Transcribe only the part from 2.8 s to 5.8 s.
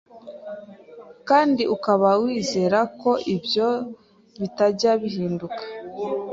ko ibyo bitajya bihinduka